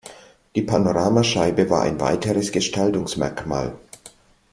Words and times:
Die 0.55 0.63
Panoramascheibe 0.63 1.69
war 1.69 1.83
ein 1.83 1.99
weiteres 1.99 2.51
Gestaltungsmerkmal. 2.51 3.77